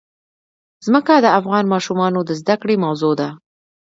ځمکه 0.85 1.13
د 1.15 1.27
افغان 1.39 1.65
ماشومانو 1.73 2.19
د 2.25 2.31
زده 2.41 2.55
کړې 2.61 2.75
موضوع 2.85 3.13
ده. 3.19 3.29